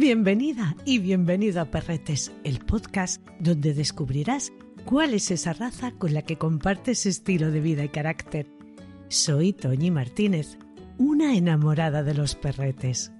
[0.00, 4.50] Bienvenida y bienvenido a Perretes, el podcast donde descubrirás
[4.86, 8.46] cuál es esa raza con la que compartes estilo de vida y carácter.
[9.08, 10.56] Soy Toñi Martínez,
[10.96, 13.12] una enamorada de los perretes.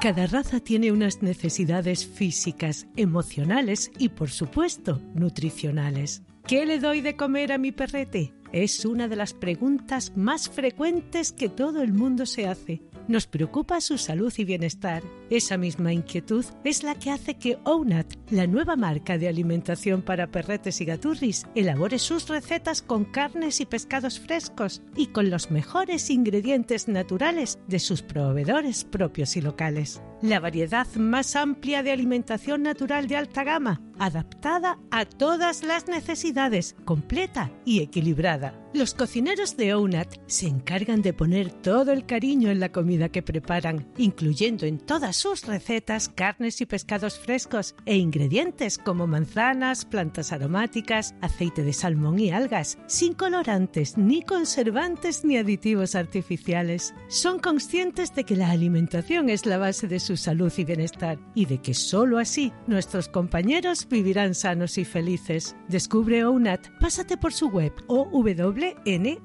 [0.00, 6.22] Cada raza tiene unas necesidades físicas, emocionales y, por supuesto, nutricionales.
[6.46, 8.32] ¿Qué le doy de comer a mi perrete?
[8.52, 12.80] Es una de las preguntas más frecuentes que todo el mundo se hace.
[13.08, 15.02] Nos preocupa su salud y bienestar.
[15.30, 20.26] Esa misma inquietud es la que hace que Ownat, la nueva marca de alimentación para
[20.26, 26.10] perretes y gaturris, elabore sus recetas con carnes y pescados frescos y con los mejores
[26.10, 30.02] ingredientes naturales de sus proveedores propios y locales.
[30.20, 36.74] La variedad más amplia de alimentación natural de alta gama, adaptada a todas las necesidades,
[36.84, 38.54] completa y equilibrada.
[38.74, 43.22] Los cocineros de Ownat se encargan de poner todo el cariño en la comida que
[43.22, 50.32] preparan, incluyendo en todas sus recetas carnes y pescados frescos e ingredientes como manzanas, plantas
[50.32, 56.94] aromáticas, aceite de salmón y algas, sin colorantes, ni conservantes ni aditivos artificiales.
[57.08, 61.46] Son conscientes de que la alimentación es la base de su salud y bienestar y
[61.46, 65.56] de que sólo así nuestros compañeros vivirán sanos y felices.
[65.68, 69.16] Descubre Ownat, pásate por su web o wnat.com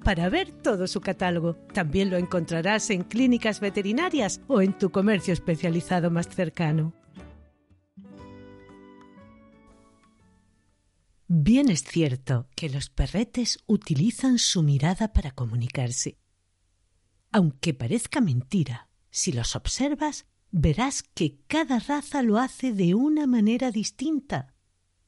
[0.00, 1.54] para ver todo su catálogo.
[1.72, 6.92] También lo encontrarás en clínicas veterinarias o en tu comercio especializado más cercano.
[11.34, 16.18] Bien es cierto que los perretes utilizan su mirada para comunicarse.
[17.30, 23.70] Aunque parezca mentira, si los observas, verás que cada raza lo hace de una manera
[23.70, 24.54] distinta,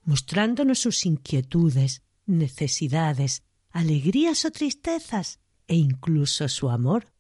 [0.03, 7.15] mostrándonos sus inquietudes, necesidades, alegrías o tristezas, e incluso su amor.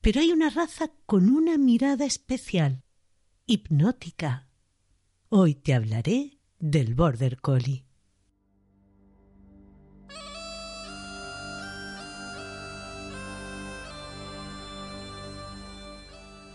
[0.00, 2.84] Pero hay una raza con una mirada especial,
[3.46, 4.48] hipnótica.
[5.28, 7.87] Hoy te hablaré del Border Collie.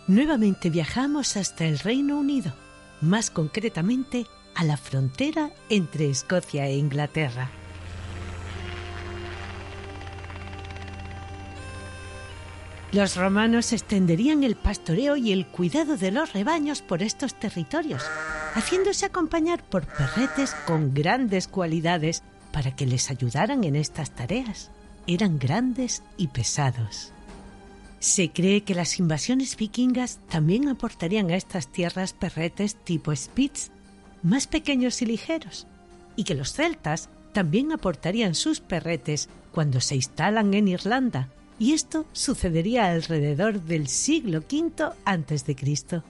[0.07, 2.53] Nuevamente viajamos hasta el Reino Unido,
[2.99, 7.49] más concretamente a la frontera entre Escocia e Inglaterra.
[12.91, 18.03] Los romanos extenderían el pastoreo y el cuidado de los rebaños por estos territorios,
[18.55, 24.69] haciéndose acompañar por perretes con grandes cualidades para que les ayudaran en estas tareas.
[25.07, 27.12] Eran grandes y pesados.
[28.03, 33.71] Se cree que las invasiones vikingas también aportarían a estas tierras perretes tipo Spitz,
[34.21, 35.67] más pequeños y ligeros,
[36.17, 42.05] y que los celtas también aportarían sus perretes cuando se instalan en Irlanda, y esto
[42.11, 46.01] sucedería alrededor del siglo V a.C.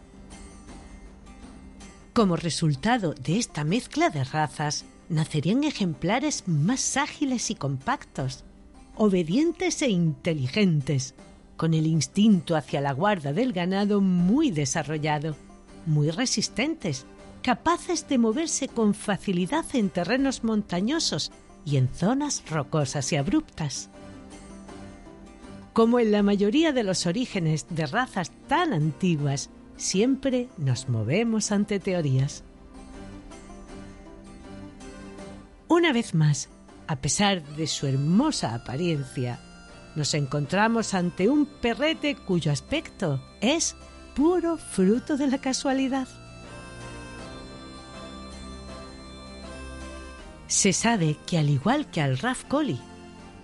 [2.11, 8.45] Como resultado de esta mezcla de razas, nacerían ejemplares más ágiles y compactos,
[8.95, 11.13] obedientes e inteligentes,
[11.57, 15.35] con el instinto hacia la guarda del ganado muy desarrollado,
[15.85, 17.05] muy resistentes,
[17.41, 21.31] capaces de moverse con facilidad en terrenos montañosos
[21.65, 23.89] y en zonas rocosas y abruptas.
[25.73, 31.79] Como en la mayoría de los orígenes de razas tan antiguas, siempre nos movemos ante
[31.79, 32.43] teorías.
[35.67, 36.49] Una vez más,
[36.87, 39.39] a pesar de su hermosa apariencia,
[39.95, 43.75] nos encontramos ante un perrete cuyo aspecto es
[44.15, 46.07] puro fruto de la casualidad.
[50.47, 52.79] Se sabe que al igual que al Raf Collie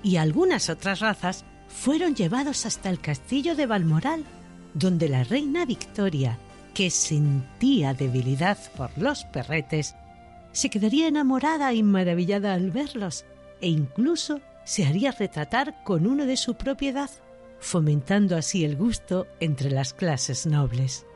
[0.04, 4.26] y algunas otras razas, fueron llevados hasta el castillo de Balmoral,
[4.74, 6.38] donde la reina Victoria,
[6.74, 9.96] que sentía debilidad por los perretes,
[10.52, 13.26] se quedaría enamorada y maravillada al verlos
[13.62, 17.10] e incluso se haría retratar con uno de su propiedad,
[17.60, 21.08] fomentando así el gusto entre las clases nobles.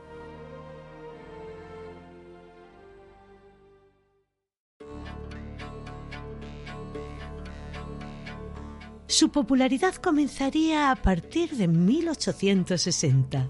[9.06, 13.48] Su popularidad comenzaría a partir de 1860.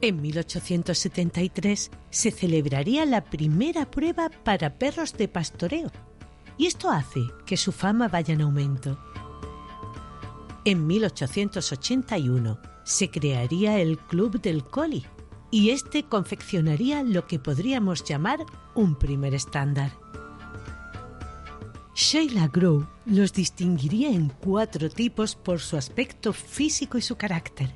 [0.00, 5.92] En 1873 se celebraría la primera prueba para perros de pastoreo
[6.58, 8.98] y esto hace que su fama vaya en aumento.
[10.64, 15.06] En 1881 se crearía el Club del Collie
[15.50, 18.44] y este confeccionaría lo que podríamos llamar
[18.74, 19.92] un primer estándar.
[21.94, 27.74] Sheila Grow los distinguiría en cuatro tipos por su aspecto físico y su carácter.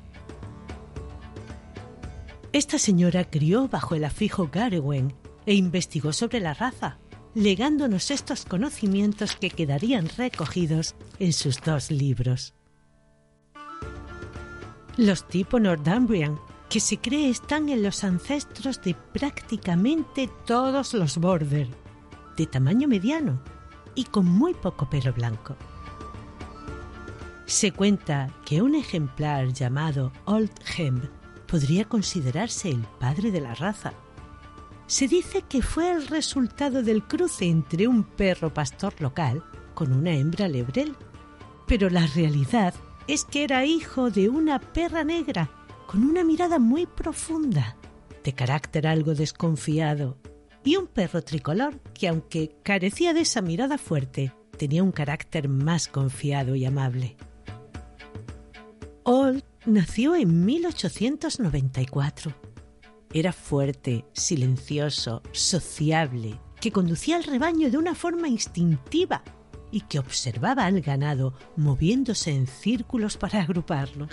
[2.53, 5.13] Esta señora crió bajo el afijo Garewen
[5.45, 6.99] e investigó sobre la raza,
[7.35, 12.53] legándonos estos conocimientos que quedarían recogidos en sus dos libros.
[14.97, 16.39] Los tipo Northumbrian,
[16.69, 21.67] que se cree están en los ancestros de prácticamente todos los border,
[22.37, 23.41] de tamaño mediano
[23.95, 25.55] y con muy poco pelo blanco.
[27.45, 31.05] Se cuenta que un ejemplar llamado Old Hemp
[31.47, 33.93] podría considerarse el padre de la raza.
[34.87, 39.43] Se dice que fue el resultado del cruce entre un perro pastor local
[39.73, 40.95] con una hembra lebrel,
[41.67, 42.73] pero la realidad
[43.07, 45.49] es que era hijo de una perra negra
[45.87, 47.77] con una mirada muy profunda,
[48.23, 50.17] de carácter algo desconfiado,
[50.63, 55.87] y un perro tricolor que aunque carecía de esa mirada fuerte, tenía un carácter más
[55.87, 57.17] confiado y amable.
[59.03, 62.52] Old nació en 1894.
[63.13, 69.23] Era fuerte, silencioso, sociable, que conducía al rebaño de una forma instintiva
[69.71, 74.07] y que observaba al ganado moviéndose en círculos para agruparlo.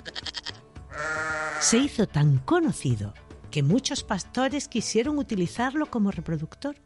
[1.61, 3.15] Se hizo tan conocido
[3.51, 6.77] que muchos pastores quisieron utilizarlo como reproductor.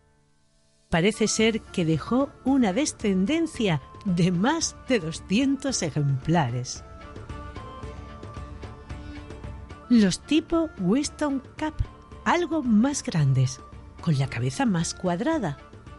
[0.90, 6.84] Parece ser que dejó una descendencia de más de 200 ejemplares
[9.90, 11.74] los tipo Winston Cap,
[12.24, 13.60] algo más grandes,
[14.00, 15.58] con la cabeza más cuadrada,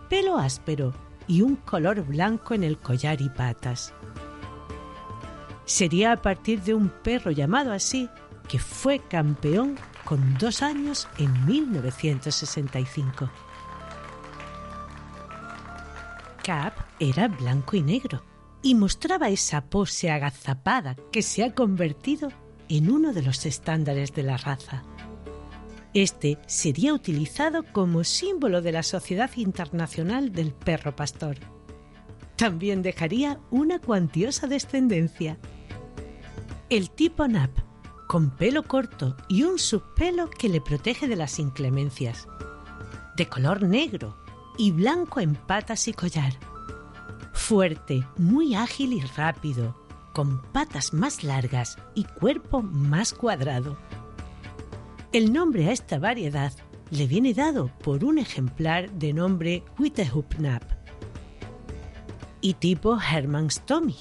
[0.10, 0.94] pelo áspero
[1.27, 3.94] y un color blanco en el collar y patas.
[5.66, 8.10] Sería a partir de un perro llamado así
[8.48, 13.30] que fue campeón con dos años en 1965.
[16.44, 18.22] Cap era blanco y negro
[18.62, 22.30] y mostraba esa pose agazapada que se ha convertido
[22.69, 24.83] en uno de los estándares de la raza.
[25.96, 31.38] Este sería utilizado como símbolo de la Sociedad Internacional del Perro Pastor.
[32.36, 35.40] También dejaría una cuantiosa descendencia.
[36.70, 37.52] El tipo Nap,
[38.10, 42.28] con pelo corto y un subpelo que le protege de las inclemencias.
[43.16, 44.18] De color negro
[44.58, 46.34] y blanco en patas y collar.
[47.32, 49.82] Fuerte, muy ágil y rápido,
[50.14, 53.78] con patas más largas y cuerpo más cuadrado.
[55.12, 56.52] El nombre a esta variedad
[56.92, 60.63] le viene dado por un ejemplar de nombre Wittehupnap
[62.42, 63.96] y tipo Hermann's Tommy.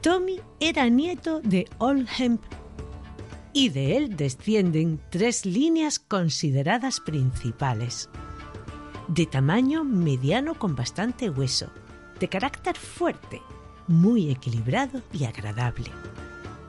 [0.00, 2.42] Tommy era nieto de Oldhemp
[3.52, 8.08] y de él descienden tres líneas consideradas principales.
[9.08, 11.70] De tamaño mediano con bastante hueso,
[12.18, 13.42] de carácter fuerte,
[13.86, 15.90] muy equilibrado y agradable.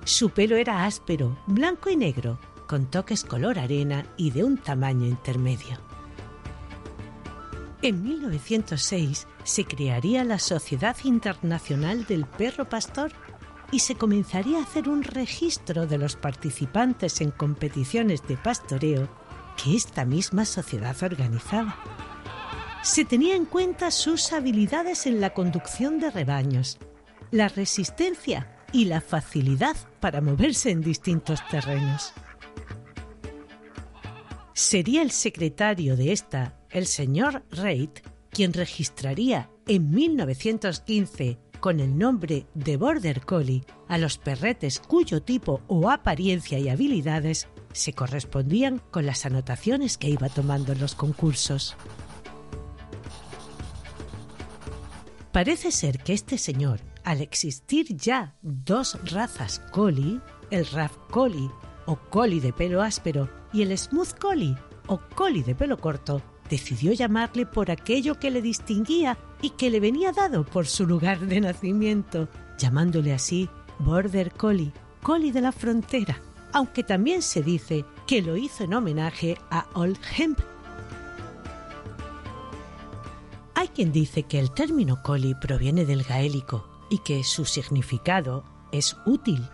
[0.04, 2.38] Su pelo era áspero, blanco y negro,
[2.74, 5.78] con toques color arena y de un tamaño intermedio.
[7.84, 13.12] En 1906 se crearía la Sociedad Internacional del Perro Pastor
[13.72, 19.08] y se comenzaría a hacer un registro de los participantes en competiciones de pastoreo
[19.64, 21.78] que esta misma sociedad organizaba.
[22.82, 26.80] Se tenía en cuenta sus habilidades en la conducción de rebaños,
[27.30, 32.14] la resistencia y la facilidad para moverse en distintos terrenos.
[34.54, 37.90] Sería el secretario de esta, el señor Reid,
[38.30, 45.62] quien registraría en 1915 con el nombre de Border Collie a los perretes cuyo tipo
[45.68, 51.76] o apariencia y habilidades se correspondían con las anotaciones que iba tomando en los concursos.
[55.32, 61.50] Parece ser que este señor al existir ya dos razas collie, el Rough Collie
[61.86, 64.58] o Collie de pelo áspero y el Smooth Collie
[64.88, 69.80] o Collie de pelo corto, decidió llamarle por aquello que le distinguía y que le
[69.80, 76.20] venía dado por su lugar de nacimiento, llamándole así Border Collie, Collie de la frontera,
[76.52, 80.40] aunque también se dice que lo hizo en homenaje a Old Hemp.
[83.56, 88.98] Hay quien dice que el término collie proviene del gaélico y que su significado es
[89.06, 89.48] útil,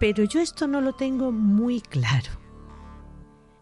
[0.00, 2.41] pero yo esto no lo tengo muy claro.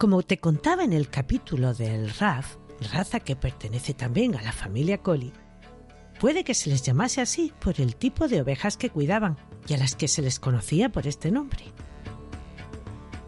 [0.00, 2.56] Como te contaba en el capítulo del RAF,
[2.90, 5.34] raza que pertenece también a la familia Collie,
[6.18, 9.36] puede que se les llamase así por el tipo de ovejas que cuidaban
[9.68, 11.66] y a las que se les conocía por este nombre.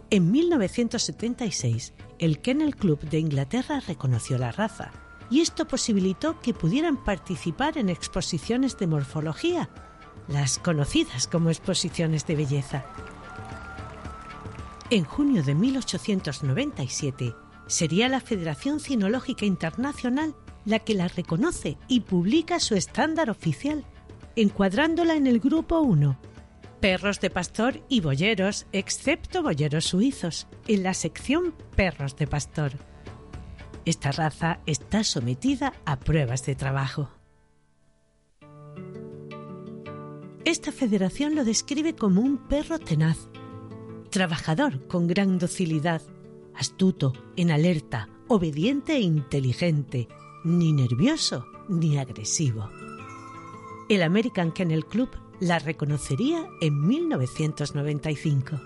[0.09, 4.93] En 1976, el Kennel Club de Inglaterra reconoció la raza
[5.29, 9.69] y esto posibilitó que pudieran participar en exposiciones de morfología,
[10.27, 12.87] las conocidas como exposiciones de belleza.
[14.93, 17.35] En junio de 1897
[17.67, 20.35] sería la Federación Cinológica Internacional
[20.67, 23.87] la que la reconoce y publica su estándar oficial,
[24.37, 26.19] encuadrándola en el grupo 1,
[26.81, 32.73] perros de pastor y boyeros, excepto boyeros suizos, en la sección perros de pastor.
[33.87, 37.09] Esta raza está sometida a pruebas de trabajo.
[40.45, 43.31] Esta federación lo describe como un perro tenaz,
[44.13, 46.03] trabajador con gran docilidad,
[46.55, 50.07] astuto, en alerta, obediente e inteligente,
[50.45, 52.71] ni nervioso ni agresivo.
[53.89, 55.09] El American Kennel Club
[55.41, 58.61] la reconocería en 1995.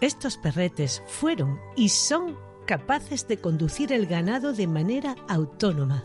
[0.00, 2.36] Estos perretes fueron y son
[2.66, 6.02] capaces de conducir el ganado de manera autónoma.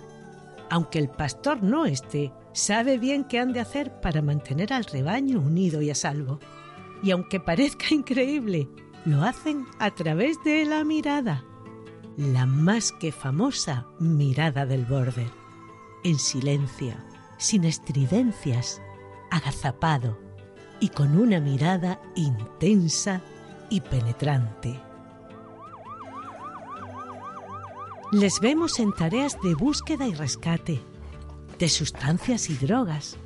[0.70, 5.40] Aunque el pastor no esté, sabe bien qué han de hacer para mantener al rebaño
[5.40, 6.40] unido y a salvo.
[7.04, 8.70] Y aunque parezca increíble,
[9.06, 11.44] lo hacen a través de la mirada,
[12.18, 15.32] la más que famosa mirada del border,
[16.04, 16.96] en silencio,
[17.38, 18.82] sin estridencias,
[19.32, 20.18] agazapado
[20.80, 23.22] y con una mirada intensa
[23.70, 24.80] y penetrante.
[28.12, 30.82] Les vemos en tareas de búsqueda y rescate,
[31.60, 33.18] de sustancias y drogas.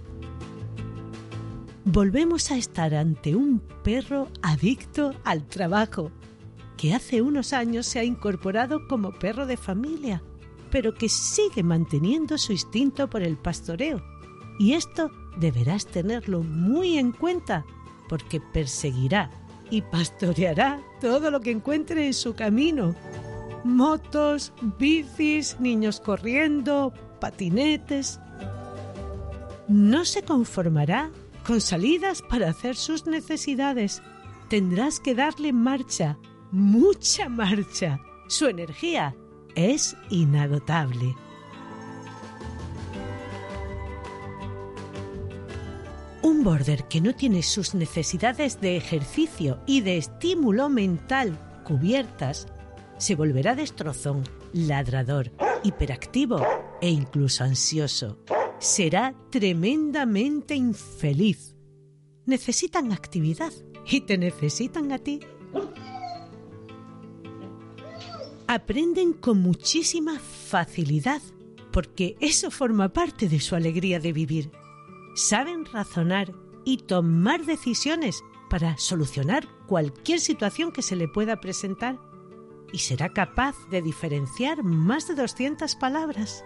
[1.85, 6.11] Volvemos a estar ante un perro adicto al trabajo,
[6.77, 10.21] que hace unos años se ha incorporado como perro de familia,
[10.69, 14.01] pero que sigue manteniendo su instinto por el pastoreo.
[14.59, 17.65] Y esto deberás tenerlo muy en cuenta,
[18.07, 19.31] porque perseguirá
[19.69, 22.95] y pastoreará todo lo que encuentre en su camino
[23.63, 28.19] motos, bicis, niños corriendo, patinetes.
[29.67, 31.11] No se conformará
[31.51, 34.01] con salidas para hacer sus necesidades.
[34.47, 36.17] Tendrás que darle marcha,
[36.49, 37.99] mucha marcha.
[38.29, 39.17] Su energía
[39.53, 41.13] es inagotable.
[46.21, 52.47] Un border que no tiene sus necesidades de ejercicio y de estímulo mental cubiertas
[52.97, 55.33] se volverá destrozón, ladrador,
[55.65, 56.47] hiperactivo
[56.79, 58.19] e incluso ansioso.
[58.61, 61.55] Será tremendamente infeliz.
[62.27, 63.51] Necesitan actividad
[63.87, 65.19] y te necesitan a ti.
[68.45, 71.23] Aprenden con muchísima facilidad
[71.71, 74.51] porque eso forma parte de su alegría de vivir.
[75.15, 76.31] Saben razonar
[76.63, 81.97] y tomar decisiones para solucionar cualquier situación que se le pueda presentar
[82.71, 86.45] y será capaz de diferenciar más de 200 palabras.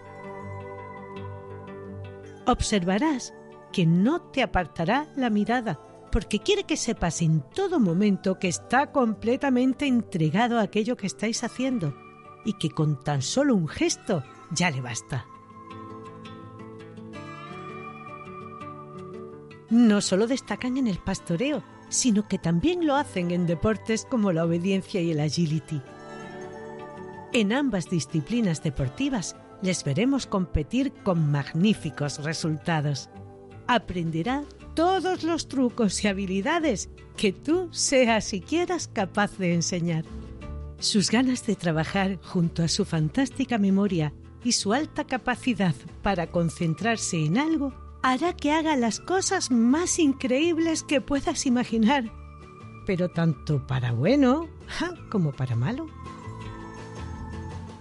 [2.46, 3.34] Observarás
[3.72, 5.80] que no te apartará la mirada
[6.12, 11.42] porque quiere que sepas en todo momento que está completamente entregado a aquello que estáis
[11.44, 11.94] haciendo
[12.44, 14.22] y que con tan solo un gesto
[14.52, 15.26] ya le basta.
[19.68, 24.44] No solo destacan en el pastoreo, sino que también lo hacen en deportes como la
[24.44, 25.82] obediencia y el agility.
[27.32, 33.10] En ambas disciplinas deportivas les veremos competir con magníficos resultados.
[33.66, 34.44] Aprenderá
[34.74, 40.04] todos los trucos y habilidades que tú seas y quieras capaz de enseñar.
[40.78, 44.12] Sus ganas de trabajar junto a su fantástica memoria
[44.44, 47.72] y su alta capacidad para concentrarse en algo
[48.02, 52.04] hará que haga las cosas más increíbles que puedas imaginar,
[52.86, 54.48] pero tanto para bueno
[55.10, 55.88] como para malo.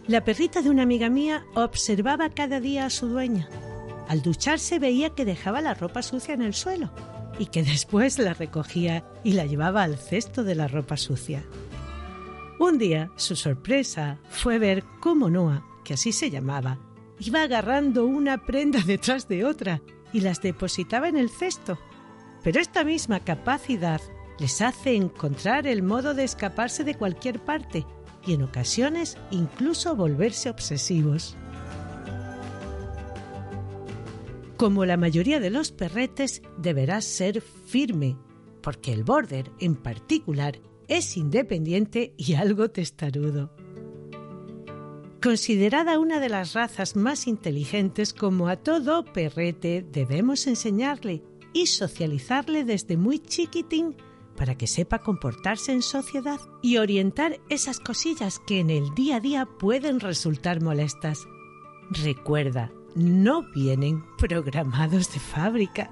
[0.07, 3.49] La perrita de una amiga mía observaba cada día a su dueña.
[4.07, 6.91] Al ducharse veía que dejaba la ropa sucia en el suelo
[7.39, 11.43] y que después la recogía y la llevaba al cesto de la ropa sucia.
[12.59, 16.77] Un día, su sorpresa fue ver cómo Noah, que así se llamaba,
[17.19, 19.81] iba agarrando una prenda detrás de otra
[20.13, 21.79] y las depositaba en el cesto.
[22.43, 24.01] Pero esta misma capacidad
[24.37, 27.87] les hace encontrar el modo de escaparse de cualquier parte
[28.25, 31.35] y en ocasiones incluso volverse obsesivos.
[34.57, 38.17] Como la mayoría de los perretes, deberás ser firme,
[38.61, 43.51] porque el border en particular es independiente y algo testarudo.
[45.21, 52.63] Considerada una de las razas más inteligentes, como a todo perrete debemos enseñarle y socializarle
[52.63, 53.95] desde muy chiquitín
[54.35, 59.19] para que sepa comportarse en sociedad y orientar esas cosillas que en el día a
[59.19, 61.27] día pueden resultar molestas.
[61.89, 65.91] Recuerda, no vienen programados de fábrica.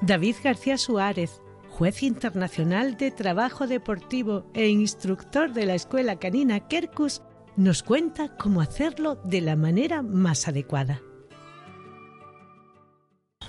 [0.00, 7.22] David García Suárez, juez internacional de trabajo deportivo e instructor de la Escuela Canina Kerkus,
[7.56, 11.02] nos cuenta cómo hacerlo de la manera más adecuada.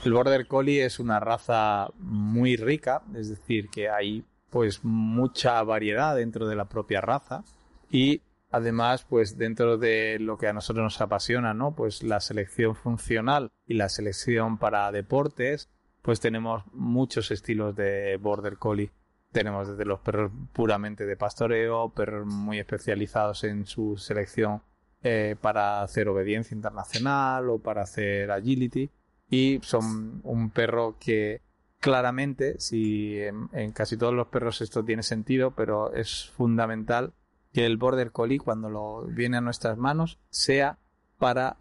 [0.06, 6.16] El Border Collie es una raza muy rica, es decir, que hay pues mucha variedad
[6.16, 7.44] dentro de la propia raza
[7.92, 11.76] y además pues dentro de lo que a nosotros nos apasiona, ¿no?
[11.76, 15.70] Pues la selección funcional y la selección para deportes,
[16.02, 18.92] pues tenemos muchos estilos de Border Collie.
[19.34, 24.64] Tenemos desde los perros puramente de pastoreo, perros muy especializados en su selección
[25.04, 28.90] eh, para hacer obediencia internacional o para hacer agility.
[29.30, 31.42] Y son un perro que
[31.80, 37.14] claramente, si en, casi todos los perros esto tiene sentido, pero es fundamental
[37.54, 40.78] que el Border Collie cuando lo viene a nuestras manos sea
[41.18, 41.58] para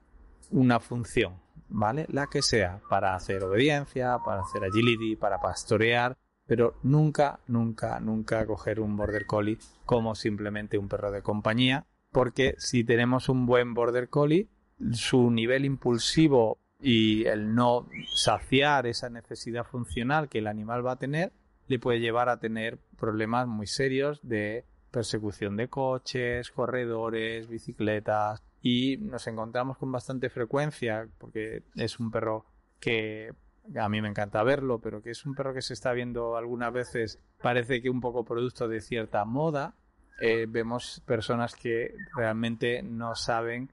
[0.51, 2.07] una función, ¿vale?
[2.11, 8.47] La que sea, para hacer obediencia, para hacer agility, para pastorear, pero nunca, nunca, nunca
[8.47, 13.75] coger un border collie como simplemente un perro de compañía, porque si tenemos un buen
[13.75, 14.49] border collie,
[14.93, 20.99] su nivel impulsivo y el no saciar esa necesidad funcional que el animal va a
[20.99, 21.33] tener,
[21.67, 28.97] le puede llevar a tener problemas muy serios de persecución de coches, corredores, bicicletas y
[28.99, 32.47] nos encontramos con bastante frecuencia porque es un perro
[32.81, 33.33] que
[33.77, 36.73] a mí me encanta verlo, pero que es un perro que se está viendo algunas
[36.73, 39.75] veces, parece que un poco producto de cierta moda.
[40.21, 43.71] Eh, vemos personas que realmente no saben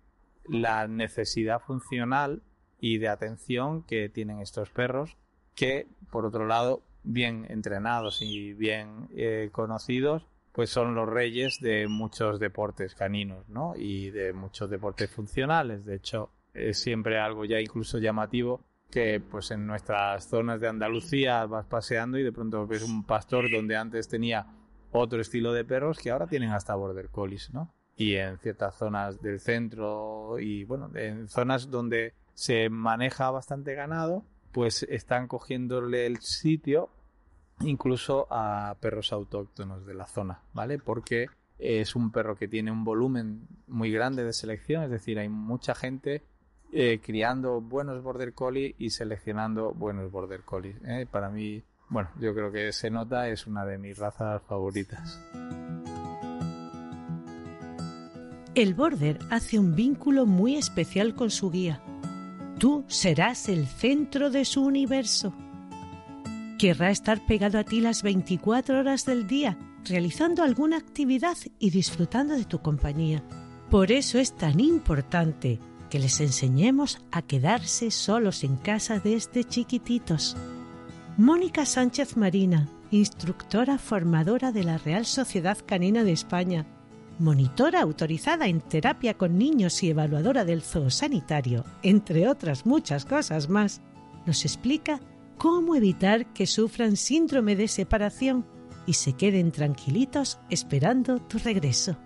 [0.47, 2.43] la necesidad funcional
[2.79, 5.17] y de atención que tienen estos perros,
[5.55, 11.87] que por otro lado, bien entrenados y bien eh, conocidos, pues son los reyes de
[11.87, 13.73] muchos deportes caninos, ¿no?
[13.75, 15.85] Y de muchos deportes funcionales.
[15.85, 21.45] De hecho, es siempre algo ya incluso llamativo que pues en nuestras zonas de Andalucía
[21.45, 24.47] vas paseando y de pronto ves un pastor donde antes tenía
[24.91, 27.73] otro estilo de perros que ahora tienen hasta border collies, ¿no?
[27.97, 34.23] Y en ciertas zonas del centro y bueno, en zonas donde se maneja bastante ganado,
[34.51, 36.89] pues están cogiéndole el sitio
[37.61, 40.77] incluso a perros autóctonos de la zona, ¿vale?
[40.77, 45.29] Porque es un perro que tiene un volumen muy grande de selección, es decir, hay
[45.29, 46.23] mucha gente
[46.73, 50.75] eh, criando buenos border collie y seleccionando buenos border collie.
[50.85, 51.07] ¿eh?
[51.09, 55.17] Para mí, bueno, yo creo que se nota, es una de mis razas favoritas.
[58.55, 61.81] El border hace un vínculo muy especial con su guía.
[62.59, 65.33] Tú serás el centro de su universo.
[66.57, 72.35] Querrá estar pegado a ti las 24 horas del día, realizando alguna actividad y disfrutando
[72.35, 73.23] de tu compañía.
[73.69, 80.37] Por eso es tan importante que les enseñemos a quedarse solos en casa desde chiquititos.
[81.17, 86.65] Mónica Sánchez Marina, instructora formadora de la Real Sociedad Canina de España,
[87.19, 93.81] monitora autorizada en terapia con niños y evaluadora del zoosanitario, entre otras muchas cosas más,
[94.25, 94.99] nos explica
[95.37, 98.45] cómo evitar que sufran síndrome de separación
[98.85, 101.97] y se queden tranquilitos esperando tu regreso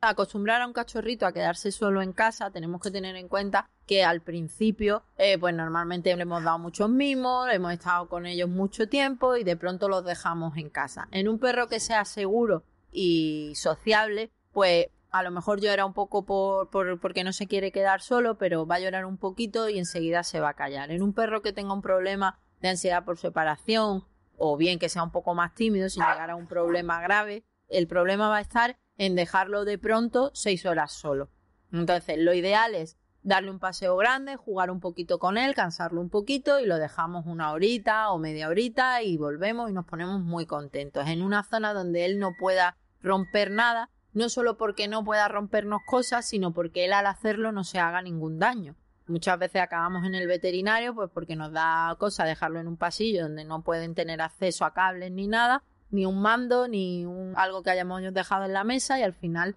[0.00, 4.04] acostumbrar a un cachorrito a quedarse solo en casa, tenemos que tener en cuenta que
[4.04, 8.88] al principio, eh, pues normalmente le hemos dado muchos mimos, hemos estado con ellos mucho
[8.88, 11.08] tiempo y de pronto los dejamos en casa.
[11.10, 16.24] En un perro que sea seguro y sociable, pues a lo mejor llora un poco
[16.24, 20.22] por, porque no se quiere quedar solo, pero va a llorar un poquito y enseguida
[20.22, 20.90] se va a callar.
[20.90, 24.04] En un perro que tenga un problema de ansiedad por separación
[24.36, 27.86] o bien que sea un poco más tímido sin llegar a un problema grave, el
[27.86, 31.30] problema va a estar en dejarlo de pronto seis horas solo.
[31.72, 36.08] Entonces, lo ideal es darle un paseo grande, jugar un poquito con él, cansarlo un
[36.08, 40.46] poquito y lo dejamos una horita o media horita y volvemos y nos ponemos muy
[40.46, 41.06] contentos.
[41.06, 45.80] En una zona donde él no pueda romper nada, no solo porque no pueda rompernos
[45.86, 48.76] cosas, sino porque él al hacerlo no se haga ningún daño.
[49.06, 53.24] Muchas veces acabamos en el veterinario pues porque nos da cosa dejarlo en un pasillo
[53.24, 57.62] donde no pueden tener acceso a cables ni nada ni un mando, ni un, algo
[57.62, 59.56] que hayamos dejado en la mesa y al final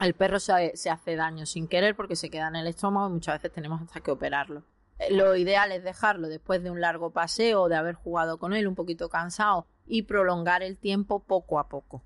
[0.00, 3.12] el perro se, se hace daño sin querer porque se queda en el estómago y
[3.12, 4.64] muchas veces tenemos hasta que operarlo.
[4.98, 8.66] Eh, lo ideal es dejarlo después de un largo paseo, de haber jugado con él
[8.66, 12.02] un poquito cansado y prolongar el tiempo poco a poco.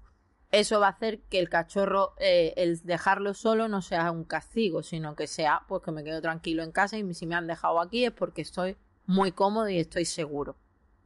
[0.51, 4.83] Eso va a hacer que el cachorro, eh, el dejarlo solo no sea un castigo,
[4.83, 7.81] sino que sea, pues que me quedo tranquilo en casa y si me han dejado
[7.81, 10.57] aquí es porque estoy muy cómodo y estoy seguro.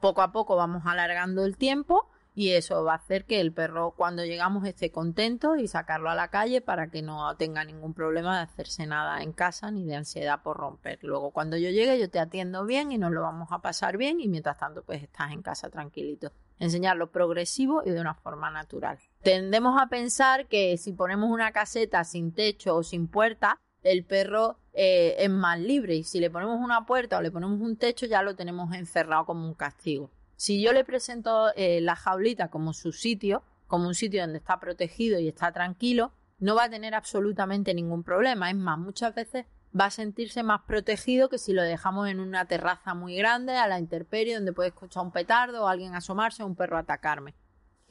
[0.00, 3.94] Poco a poco vamos alargando el tiempo y eso va a hacer que el perro
[3.96, 8.36] cuando llegamos esté contento y sacarlo a la calle para que no tenga ningún problema
[8.36, 11.00] de hacerse nada en casa ni de ansiedad por romper.
[11.02, 14.20] Luego cuando yo llegue yo te atiendo bien y nos lo vamos a pasar bien
[14.20, 16.30] y mientras tanto pues estás en casa tranquilito.
[16.60, 18.98] Enseñarlo progresivo y de una forma natural.
[19.22, 24.58] Tendemos a pensar que si ponemos una caseta sin techo o sin puerta, el perro
[24.72, 28.06] eh, es más libre y si le ponemos una puerta o le ponemos un techo
[28.06, 30.10] ya lo tenemos encerrado como un castigo.
[30.34, 34.58] Si yo le presento eh, la jaulita como su sitio, como un sitio donde está
[34.58, 38.50] protegido y está tranquilo, no va a tener absolutamente ningún problema.
[38.50, 39.46] Es más, muchas veces
[39.78, 43.68] va a sentirse más protegido que si lo dejamos en una terraza muy grande, a
[43.68, 47.34] la intemperie, donde puede escuchar un petardo o alguien asomarse o un perro atacarme.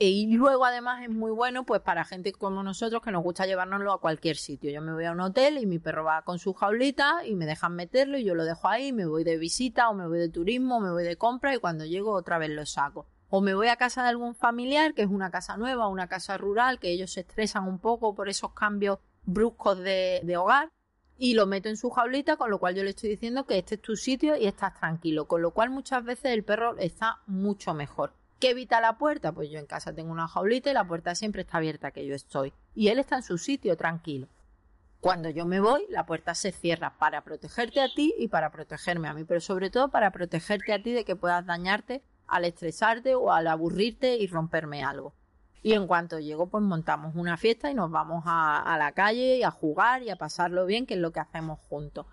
[0.04, 3.94] Y luego además es muy bueno pues para gente como nosotros que nos gusta llevárnoslo
[3.94, 4.72] a cualquier sitio.
[4.72, 7.46] Yo me voy a un hotel y mi perro va con su jaulita y me
[7.46, 10.30] dejan meterlo y yo lo dejo ahí, me voy de visita o me voy de
[10.30, 13.06] turismo, o me voy de compra y cuando llego otra vez lo saco.
[13.30, 16.36] O me voy a casa de algún familiar que es una casa nueva una casa
[16.36, 20.72] rural que ellos se estresan un poco por esos cambios bruscos de, de hogar
[21.20, 23.76] y lo meto en su jaulita, con lo cual yo le estoy diciendo que este
[23.76, 27.76] es tu sitio y estás tranquilo, con lo cual muchas veces el perro está mucho
[27.76, 28.20] mejor.
[28.42, 29.34] ¿Qué evita la puerta?
[29.34, 32.16] Pues yo en casa tengo una jaulita y la puerta siempre está abierta que yo
[32.16, 32.52] estoy.
[32.74, 34.28] Y él está en su sitio tranquilo.
[35.00, 39.08] Cuando yo me voy, la puerta se cierra para protegerte a ti y para protegerme
[39.08, 43.14] a mí, pero sobre todo para protegerte a ti de que puedas dañarte al estresarte
[43.14, 45.14] o al aburrirte y romperme algo.
[45.62, 49.44] Y en cuanto llego, pues montamos una fiesta y nos vamos a, la calle y
[49.44, 52.08] a jugar y a pasarlo bien, que es lo que hacemos juntos.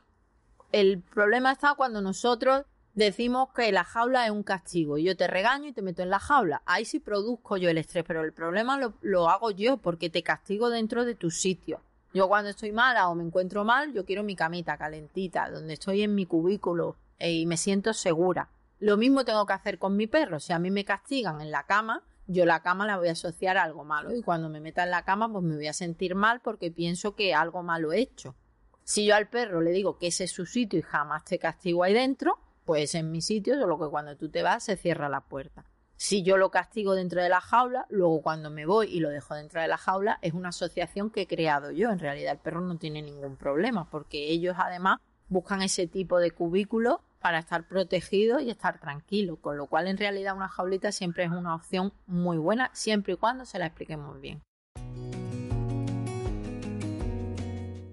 [0.72, 2.66] El problema está cuando nosotros
[2.98, 6.18] decimos que la jaula es un castigo yo te regaño y te meto en la
[6.18, 6.62] jaula.
[6.66, 10.68] Ahí sí produzco yo el estrés, pero el problema lo, hago yo porque te castigo
[10.70, 11.80] dentro de tu sitio.
[12.12, 16.02] Yo cuando estoy mala o me encuentro mal, yo quiero mi camita calentita, donde estoy
[16.02, 18.48] en mi cubículo eh, y me siento segura.
[18.80, 20.40] Lo mismo tengo que hacer con mi perro.
[20.40, 23.56] Si a mí me castigan en la cama, yo la cama la voy a asociar
[23.56, 26.14] a algo malo y cuando me meta en la cama pues me voy a sentir
[26.14, 28.34] mal porque pienso que algo malo he hecho.
[28.84, 31.84] Si yo al perro le digo que ese es su sitio y jamás te castigo
[31.84, 35.22] ahí dentro, pues en mi sitio, solo que cuando tú te vas se cierra la
[35.22, 35.64] puerta.
[35.96, 39.34] Si yo lo castigo dentro de la jaula, luego cuando me voy y lo dejo
[39.34, 41.88] dentro de la jaula, es una asociación que he creado yo.
[41.88, 45.00] En realidad el perro no tiene ningún problema, porque ellos además
[45.30, 49.96] buscan ese tipo de cubículo para estar protegido y estar tranquilo, con lo cual en
[49.96, 54.20] realidad una jaulita siempre es una opción muy buena, siempre y cuando se la expliquemos
[54.20, 54.42] bien.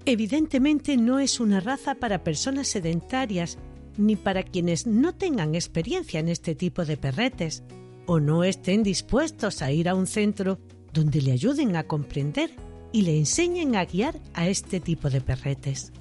[0.03, 3.57] Evidentemente no es una raza para personas sedentarias
[3.97, 7.63] ni para quienes no tengan experiencia en este tipo de perretes
[8.05, 10.59] o no estén dispuestos a ir a un centro
[10.93, 12.51] donde le ayuden a comprender
[12.91, 15.91] y le enseñen a guiar a este tipo de perretes.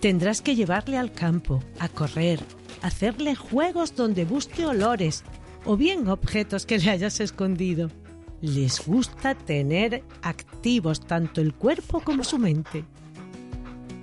[0.00, 2.40] Tendrás que llevarle al campo, a correr,
[2.80, 5.24] hacerle juegos donde busque olores
[5.66, 7.90] o bien objetos que le hayas escondido.
[8.40, 12.84] Les gusta tener activos tanto el cuerpo como su mente.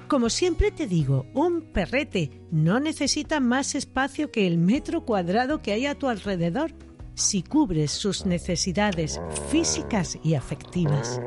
[0.07, 5.73] Como siempre te digo, un perrete no necesita más espacio que el metro cuadrado que
[5.73, 6.71] hay a tu alrededor
[7.13, 11.19] si cubres sus necesidades físicas y afectivas.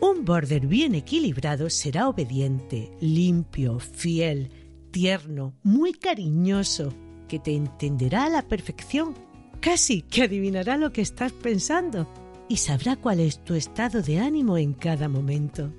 [0.00, 4.50] Un border bien equilibrado será obediente, limpio, fiel,
[4.90, 6.94] tierno, muy cariñoso,
[7.28, 9.14] que te entenderá a la perfección,
[9.60, 12.08] casi que adivinará lo que estás pensando
[12.48, 15.72] y sabrá cuál es tu estado de ánimo en cada momento.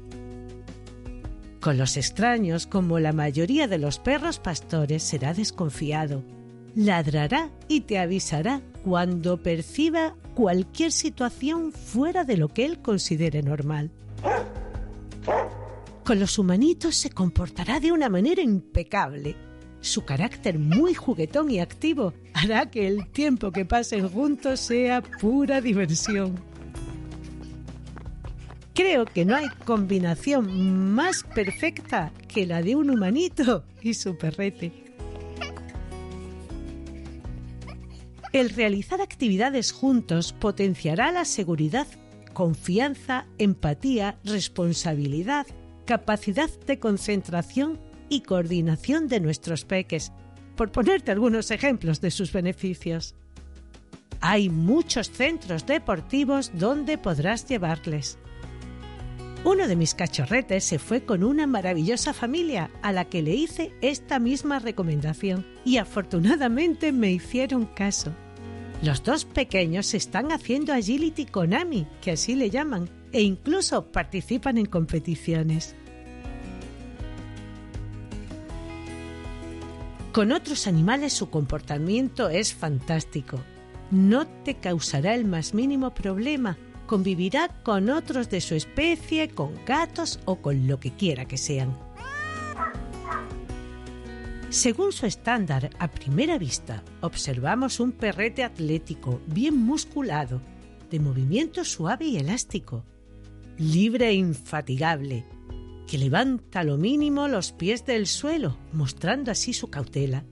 [1.59, 6.23] Con los extraños, como la mayoría de los perros pastores, será desconfiado.
[6.75, 13.91] Ladrará y te avisará cuando perciba cualquier situación fuera de lo que él considere normal.
[16.03, 19.35] Con los humanitos se comportará de una manera impecable.
[19.81, 25.59] Su carácter muy juguetón y activo hará que el tiempo que pasen juntos sea pura
[25.59, 26.46] diversión.
[28.77, 34.71] Creo que no hay combinación más perfecta que la de un humanito y su perrete.
[38.31, 41.87] El realizar actividades juntos potenciará la seguridad,
[42.33, 45.47] confianza, empatía, responsabilidad,
[45.85, 50.11] capacidad de concentración y coordinación de nuestros peques,
[50.55, 53.15] por ponerte algunos ejemplos de sus beneficios.
[54.21, 58.19] Hay muchos centros deportivos donde podrás llevarles.
[59.43, 63.71] Uno de mis cachorretes se fue con una maravillosa familia a la que le hice
[63.81, 68.13] esta misma recomendación y afortunadamente me hicieron caso.
[68.81, 74.57] Los dos pequeños están haciendo agility con Ami, que así le llaman, e incluso participan
[74.57, 75.75] en competiciones.
[80.11, 83.39] Con otros animales su comportamiento es fantástico.
[83.91, 86.57] No te causará el más mínimo problema.
[86.87, 91.77] Convivirá con otros de su especie, con gatos o con lo que quiera que sean.
[94.49, 100.41] Según su estándar, a primera vista, observamos un perrete atlético, bien musculado,
[100.89, 102.85] de movimiento suave y elástico,
[103.57, 105.25] libre e infatigable,
[105.85, 110.23] que levanta lo mínimo los pies del suelo, mostrando así su cautela.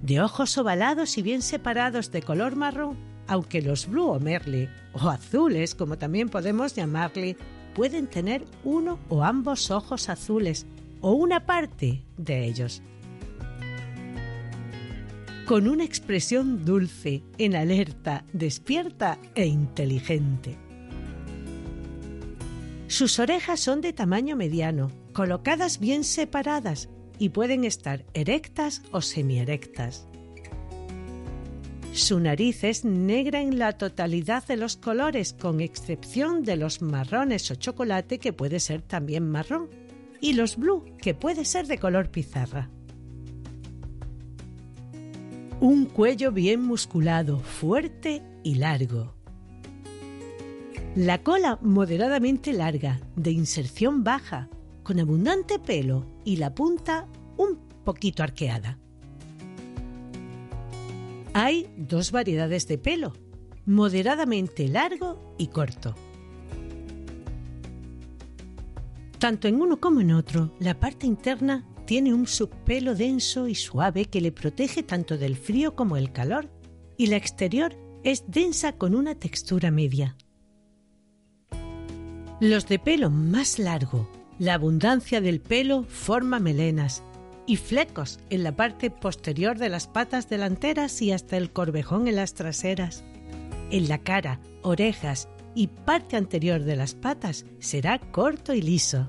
[0.00, 2.96] De ojos ovalados y bien separados de color marrón,
[3.28, 7.36] aunque los blue o merle, o azules como también podemos llamarle,
[7.74, 10.66] pueden tener uno o ambos ojos azules,
[11.00, 12.82] o una parte de ellos.
[15.46, 20.58] Con una expresión dulce, en alerta, despierta e inteligente.
[22.88, 26.88] Sus orejas son de tamaño mediano, colocadas bien separadas
[27.18, 30.07] y pueden estar erectas o semierectas.
[31.98, 37.50] Su nariz es negra en la totalidad de los colores, con excepción de los marrones
[37.50, 39.68] o chocolate que puede ser también marrón
[40.20, 42.70] y los blue, que puede ser de color pizarra.
[45.60, 49.16] Un cuello bien musculado, fuerte y largo.
[50.94, 54.48] La cola moderadamente larga, de inserción baja,
[54.84, 58.78] con abundante pelo y la punta un poquito arqueada.
[61.34, 63.12] Hay dos variedades de pelo,
[63.66, 65.94] moderadamente largo y corto.
[69.18, 74.04] Tanto en uno como en otro, la parte interna tiene un subpelo denso y suave
[74.04, 76.50] que le protege tanto del frío como el calor,
[76.96, 80.16] y la exterior es densa con una textura media.
[82.40, 87.02] Los de pelo más largo, la abundancia del pelo forma melenas
[87.48, 92.16] y flecos en la parte posterior de las patas delanteras y hasta el corvejón en
[92.16, 93.04] las traseras.
[93.70, 99.08] En la cara, orejas y parte anterior de las patas será corto y liso.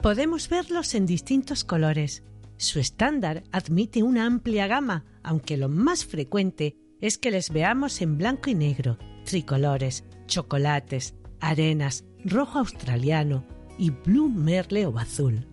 [0.00, 2.22] Podemos verlos en distintos colores.
[2.56, 8.16] Su estándar admite una amplia gama, aunque lo más frecuente es que les veamos en
[8.16, 13.44] blanco y negro, tricolores, chocolates, arenas, rojo australiano
[13.78, 15.46] y blue merle o azul.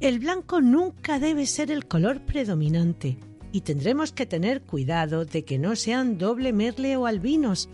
[0.00, 3.18] El blanco nunca debe ser el color predominante,
[3.52, 7.68] y tendremos que tener cuidado de que no sean doble merle o albinos,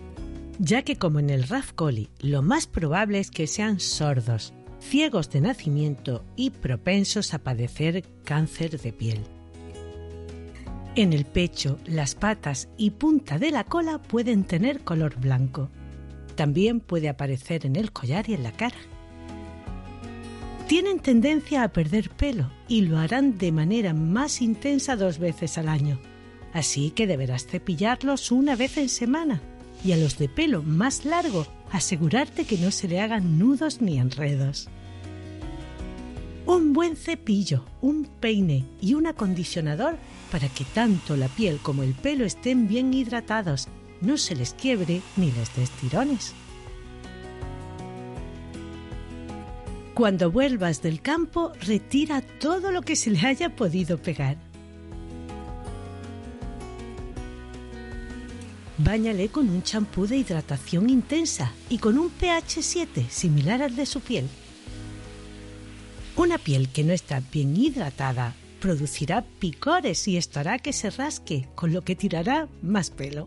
[0.59, 1.73] ya que como en el Raf
[2.21, 8.79] lo más probable es que sean sordos, ciegos de nacimiento y propensos a padecer cáncer
[8.79, 9.21] de piel.
[10.97, 15.71] En el pecho, las patas y punta de la cola pueden tener color blanco.
[16.35, 18.77] También puede aparecer en el collar y en la cara
[20.69, 25.67] tienen tendencia a perder pelo y lo harán de manera más intensa dos veces al
[25.67, 25.99] año.
[26.53, 29.41] Así que deberás cepillarlos una vez en semana
[29.83, 33.99] y a los de pelo más largo asegurarte que no se le hagan nudos ni
[33.99, 34.69] enredos.
[36.45, 39.97] Un buen cepillo, un peine y un acondicionador
[40.31, 43.69] para que tanto la piel como el pelo estén bien hidratados,
[44.03, 46.35] no se les quiebre ni les des tirones.
[49.99, 54.37] Cuando vuelvas del campo, retira todo lo que se le haya podido pegar.
[58.77, 63.87] Báñale con un champú de hidratación intensa y con un pH 7 similar al de
[63.87, 64.29] su piel.
[66.15, 71.73] Una piel que no está bien hidratada producirá picores y estará que se rasque, con
[71.73, 73.27] lo que tirará más pelo.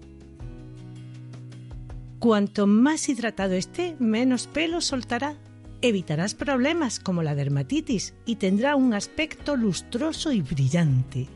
[2.19, 5.35] Cuanto más hidratado esté, menos pelo soltará
[5.81, 11.27] evitarás problemas como la dermatitis y tendrá un aspecto lustroso y brillante.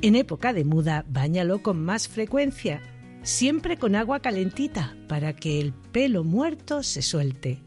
[0.00, 2.80] En época de muda, báñalo con más frecuencia,
[3.22, 7.58] siempre con agua calentita para que el pelo muerto se suelte.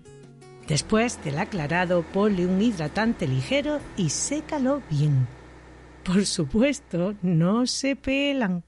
[0.68, 5.28] Después del aclarado, ponle un hidratante ligero y sécalo bien.
[6.04, 8.64] Por supuesto, no se pelan.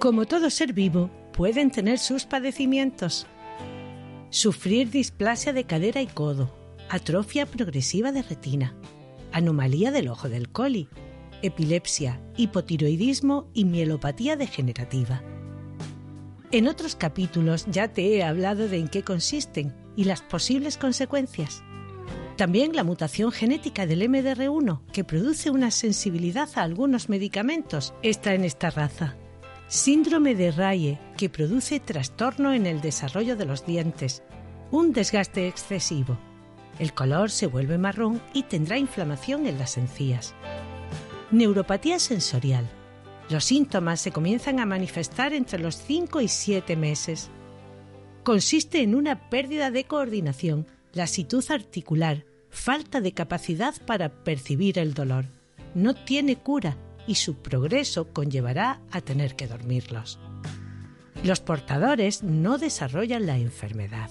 [0.00, 3.26] Como todo ser vivo, pueden tener sus padecimientos.
[4.30, 6.50] Sufrir displasia de cadera y codo,
[6.88, 8.74] atrofia progresiva de retina,
[9.32, 10.88] anomalía del ojo del coli,
[11.42, 15.22] epilepsia, hipotiroidismo y mielopatía degenerativa.
[16.52, 21.62] En otros capítulos ya te he hablado de en qué consisten y las posibles consecuencias.
[22.36, 28.44] También la mutación genética del MDR1, que produce una sensibilidad a algunos medicamentos, está en
[28.44, 29.16] esta raza
[29.68, 34.22] síndrome de Raye, que produce trastorno en el desarrollo de los dientes,
[34.70, 36.18] un desgaste excesivo.
[36.78, 40.34] El color se vuelve marrón y tendrá inflamación en las encías.
[41.30, 42.68] Neuropatía sensorial.
[43.28, 47.30] Los síntomas se comienzan a manifestar entre los 5 y 7 meses.
[48.22, 55.26] Consiste en una pérdida de coordinación, lasitud articular, falta de capacidad para percibir el dolor.
[55.74, 60.18] No tiene cura y su progreso conllevará a tener que dormirlos.
[61.24, 64.10] Los portadores no desarrollan la enfermedad.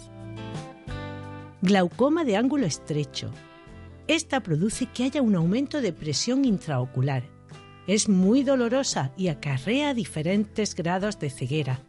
[1.61, 3.31] Glaucoma de ángulo estrecho.
[4.07, 7.23] Esta produce que haya un aumento de presión intraocular.
[7.87, 11.79] Es muy dolorosa y acarrea diferentes grados de ceguera,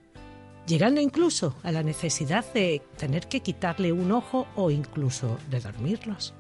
[0.67, 6.35] llegando incluso a la necesidad de tener que quitarle un ojo o incluso de dormirlos.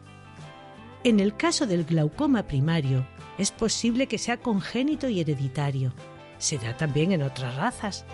[1.07, 3.07] En el caso del glaucoma primario,
[3.38, 5.92] es posible que sea congénito y hereditario.
[6.38, 8.05] Se da también en otras razas.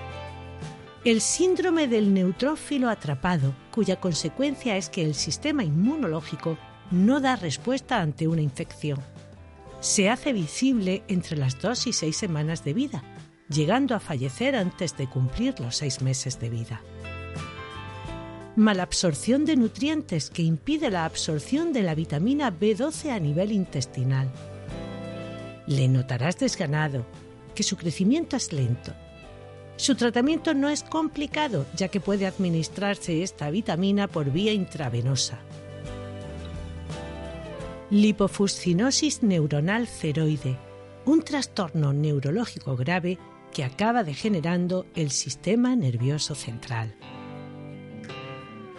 [1.03, 6.59] El síndrome del neutrófilo atrapado, cuya consecuencia es que el sistema inmunológico
[6.91, 8.99] no da respuesta ante una infección.
[9.81, 13.03] Se hace visible entre las dos y seis semanas de vida,
[13.49, 16.83] llegando a fallecer antes de cumplir los seis meses de vida.
[18.57, 24.31] Malabsorción de nutrientes que impide la absorción de la vitamina B12 a nivel intestinal.
[25.67, 27.07] Le notarás desganado,
[27.55, 28.93] que su crecimiento es lento.
[29.77, 35.39] Su tratamiento no es complicado, ya que puede administrarse esta vitamina por vía intravenosa.
[37.89, 40.59] Lipofuscinosis neuronal ceroide,
[41.07, 43.19] un trastorno neurológico grave
[43.51, 46.95] que acaba degenerando el sistema nervioso central.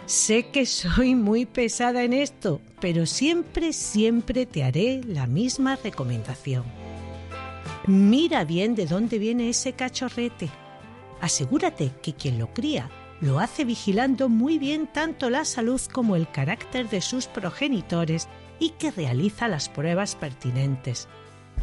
[0.06, 6.64] Sé que soy muy pesada en esto, pero siempre, siempre te haré la misma recomendación.
[7.86, 10.50] Mira bien de dónde viene ese cachorrete.
[11.22, 12.90] Asegúrate que quien lo cría
[13.22, 18.70] lo hace vigilando muy bien tanto la salud como el carácter de sus progenitores y
[18.70, 21.08] que realiza las pruebas pertinentes,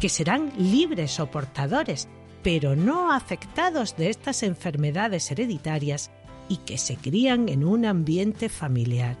[0.00, 2.08] que serán libres o portadores,
[2.42, 6.10] pero no afectados de estas enfermedades hereditarias
[6.52, 9.16] y que se crían en un ambiente familiar.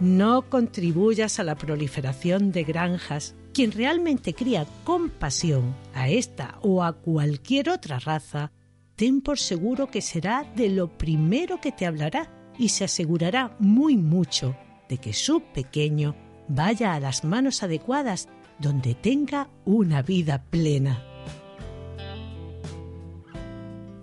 [0.00, 3.34] No contribuyas a la proliferación de granjas.
[3.52, 8.52] Quien realmente cría con pasión a esta o a cualquier otra raza,
[8.96, 13.98] ten por seguro que será de lo primero que te hablará y se asegurará muy
[13.98, 14.56] mucho
[14.88, 16.16] de que su pequeño
[16.48, 21.13] vaya a las manos adecuadas donde tenga una vida plena.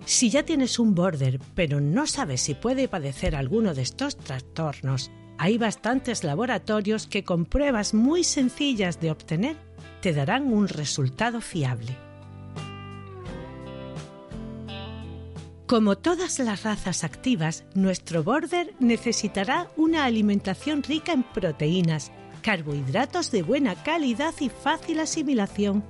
[0.04, 5.10] Si ya tienes un border pero no sabes si puede padecer alguno de estos trastornos,
[5.38, 9.56] hay bastantes laboratorios que con pruebas muy sencillas de obtener
[10.00, 11.96] te darán un resultado fiable.
[15.66, 22.12] Como todas las razas activas, nuestro border necesitará una alimentación rica en proteínas,
[22.42, 25.82] carbohidratos de buena calidad y fácil asimilación,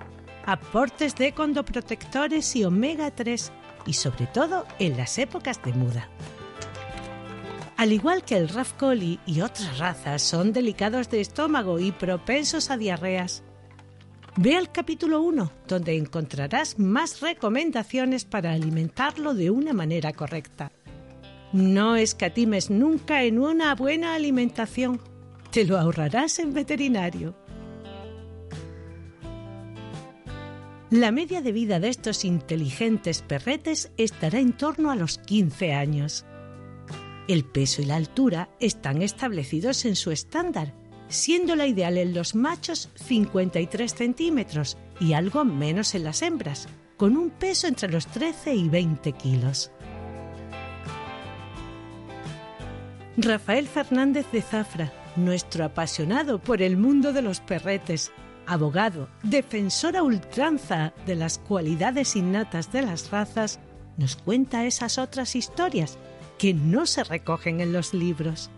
[0.46, 3.50] aportes de condoprotectores y omega 3
[3.86, 6.08] y sobre todo en las épocas de muda.
[7.76, 8.74] Al igual que el Raf
[9.26, 13.42] y otras razas, son delicados de estómago y propensos a diarreas.
[14.36, 20.70] Ve al capítulo 1, donde encontrarás más recomendaciones para alimentarlo de una manera correcta.
[21.52, 25.00] No escatimes nunca en una buena alimentación.
[25.50, 27.34] Te lo ahorrarás en veterinario.
[30.92, 36.26] La media de vida de estos inteligentes perretes estará en torno a los 15 años.
[37.28, 40.74] El peso y la altura están establecidos en su estándar,
[41.08, 47.16] siendo la ideal en los machos 53 centímetros y algo menos en las hembras, con
[47.16, 49.72] un peso entre los 13 y 20 kilos.
[53.16, 58.12] Rafael Fernández de Zafra, nuestro apasionado por el mundo de los perretes,
[58.46, 63.60] abogado, defensor a ultranza de las cualidades innatas de las razas,
[63.96, 65.98] nos cuenta esas otras historias
[66.38, 68.50] que no se recogen en los libros.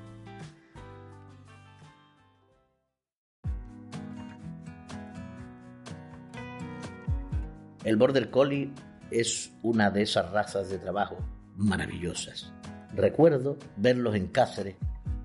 [7.84, 8.72] El Border Collie
[9.10, 11.18] es una de esas razas de trabajo
[11.56, 12.52] maravillosas.
[12.94, 14.76] Recuerdo verlos en Cáceres,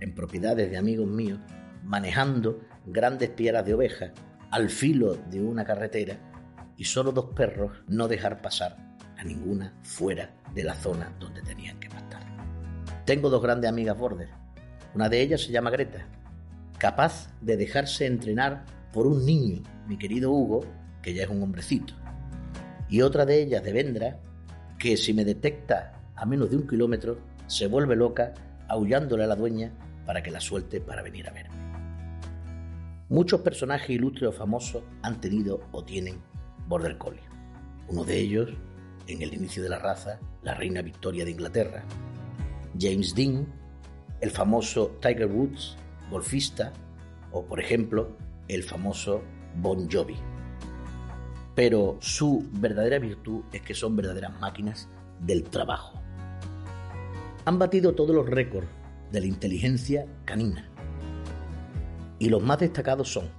[0.01, 1.39] en propiedades de amigos míos,
[1.84, 4.12] manejando grandes piedras de oveja
[4.52, 6.18] al filo de una carretera
[6.78, 8.78] y solo dos perros no dejar pasar
[9.18, 12.24] a ninguna fuera de la zona donde tenían que pastar.
[13.06, 14.30] Tengo dos grandes amigas border.
[14.95, 16.08] Una de ellas se llama Greta,
[16.78, 20.66] capaz de dejarse entrenar por un niño, mi querido Hugo,
[21.02, 21.93] que ya es un hombrecito.
[22.89, 24.20] Y otra de ellas, de Vendra,
[24.80, 28.34] que si me detecta a menos de un kilómetro, se vuelve loca
[28.68, 29.72] aullándole a la dueña
[30.06, 31.59] para que la suelte para venir a verme.
[33.10, 36.22] Muchos personajes ilustres o famosos han tenido o tienen
[36.68, 37.24] Border Collie.
[37.88, 38.51] Uno de ellos,
[39.07, 41.84] en el inicio de la raza, la reina Victoria de Inglaterra.
[42.80, 43.47] James Dean,
[44.22, 45.76] el famoso Tiger Woods,
[46.12, 46.72] golfista,
[47.32, 48.16] o por ejemplo,
[48.47, 49.24] el famoso
[49.55, 50.18] Bon Jovi.
[51.55, 54.88] Pero su verdadera virtud es que son verdaderas máquinas
[55.20, 55.99] del trabajo.
[57.45, 58.68] Han batido todos los récords
[59.12, 60.68] de la inteligencia canina.
[62.20, 63.30] Y los más destacados son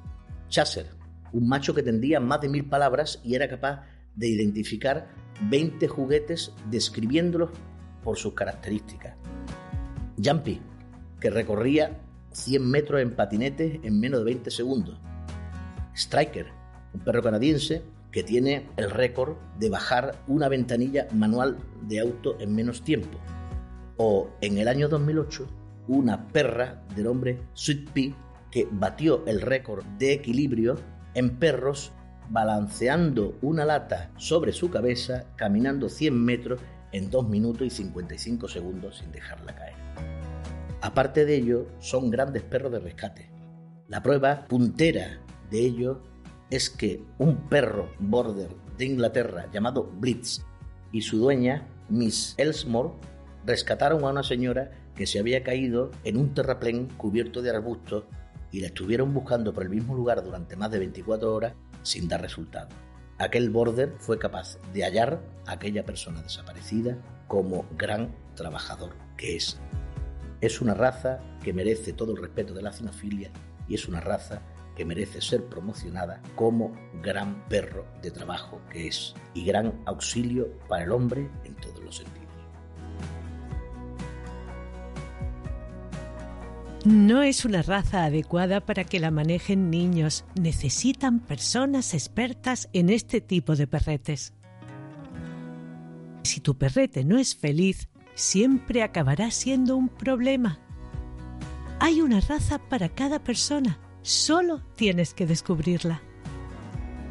[0.49, 0.87] Chaser,
[1.33, 3.83] un macho que tendría más de mil palabras y era capaz
[4.17, 5.09] de identificar
[5.49, 7.51] 20 juguetes describiéndolos
[8.03, 9.15] por sus características.
[10.23, 10.61] Jumpy,
[11.21, 12.01] que recorría
[12.33, 14.99] 100 metros en patinete en menos de 20 segundos.
[15.95, 16.47] Striker,
[16.95, 22.55] un perro canadiense que tiene el récord de bajar una ventanilla manual de auto en
[22.55, 23.19] menos tiempo.
[23.97, 25.47] O en el año 2008,
[25.89, 28.15] una perra del hombre Sweet Pea
[28.51, 30.77] que batió el récord de equilibrio
[31.15, 31.93] en perros
[32.29, 36.61] balanceando una lata sobre su cabeza, caminando 100 metros
[36.93, 39.75] en 2 minutos y 55 segundos sin dejarla caer.
[40.81, 43.31] Aparte de ello, son grandes perros de rescate.
[43.89, 45.21] La prueba puntera
[45.51, 46.03] de ello
[46.51, 48.49] es que un perro border
[48.79, 50.45] de Inglaterra llamado Blitz
[50.93, 52.95] y su dueña, Miss Elsmore,
[53.45, 58.05] rescataron a una señora que se había caído en un terraplén cubierto de arbustos
[58.53, 62.21] y la estuvieron buscando por el mismo lugar durante más de 24 horas sin dar
[62.21, 62.69] resultado.
[63.19, 66.97] Aquel border fue capaz de hallar a aquella persona desaparecida
[67.29, 69.59] como gran trabajador que es.
[70.41, 73.31] Es una raza que merece todo el respeto de la cinofilia
[73.69, 74.43] y es una raza
[74.75, 76.73] que merece ser promocionada como
[77.03, 81.97] gran perro de trabajo que es y gran auxilio para el hombre en todos los
[81.97, 82.30] sentidos.
[86.85, 90.25] No es una raza adecuada para que la manejen niños.
[90.35, 94.33] Necesitan personas expertas en este tipo de perretes.
[96.23, 100.59] Si tu perrete no es feliz, siempre acabará siendo un problema.
[101.81, 106.01] Hay una raza para cada persona, solo tienes que descubrirla.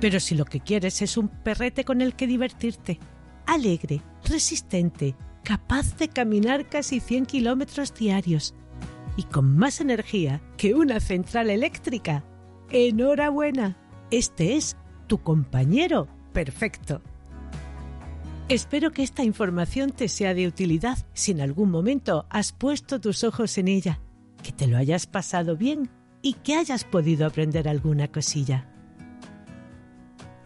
[0.01, 2.99] Pero si lo que quieres es un perrete con el que divertirte,
[3.45, 8.55] alegre, resistente, capaz de caminar casi 100 kilómetros diarios,
[9.19, 12.23] y con más energía que una central eléctrica.
[12.69, 13.75] Enhorabuena,
[14.11, 17.01] este es tu compañero perfecto.
[18.47, 23.25] Espero que esta información te sea de utilidad si en algún momento has puesto tus
[23.25, 23.99] ojos en ella,
[24.41, 25.89] que te lo hayas pasado bien
[26.21, 28.71] y que hayas podido aprender alguna cosilla.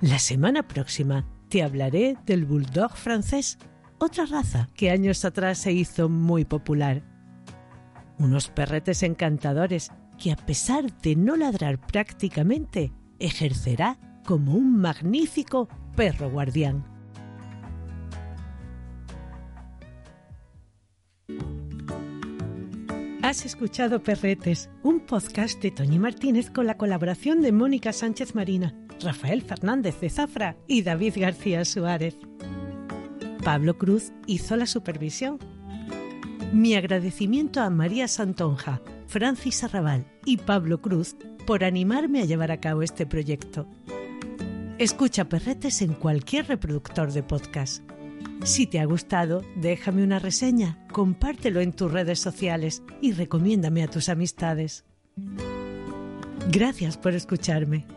[0.02, 3.60] La semana próxima te hablaré del bulldog francés,
[4.00, 7.13] otra raza que años atrás se hizo muy popular
[8.24, 16.30] unos perretes encantadores que a pesar de no ladrar prácticamente, ejercerá como un magnífico perro
[16.30, 16.86] guardián.
[23.22, 28.76] Has escuchado Perretes, un podcast de Toñi Martínez con la colaboración de Mónica Sánchez Marina,
[29.02, 32.18] Rafael Fernández de Zafra y David García Suárez.
[33.44, 35.40] Pablo Cruz hizo la supervisión
[36.54, 41.16] mi agradecimiento a María Santonja, Francis Arrabal y Pablo Cruz
[41.48, 43.68] por animarme a llevar a cabo este proyecto.
[44.78, 47.84] Escucha Perretes en cualquier reproductor de podcast.
[48.44, 53.88] Si te ha gustado, déjame una reseña, compártelo en tus redes sociales y recomiéndame a
[53.88, 54.86] tus amistades.
[56.52, 57.88] Gracias por escucharme.